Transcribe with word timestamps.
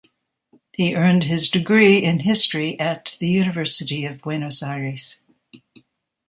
He 0.73 0.95
earned 0.95 1.25
his 1.25 1.47
degree 1.47 1.99
in 1.99 2.21
history 2.21 2.75
at 2.79 3.15
the 3.19 3.29
University 3.29 4.03
of 4.03 4.19
Buenos 4.19 4.63
Aires. 4.63 5.21